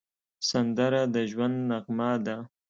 سندره 0.49 1.01
د 1.13 1.15
ژوند 1.31 1.57
نغمه 1.69 2.11
ده 2.25 2.37